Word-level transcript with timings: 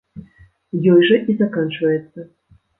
Ёй 0.95 1.05
жа 1.09 1.21
і 1.33 1.37
заканчваецца. 1.43 2.29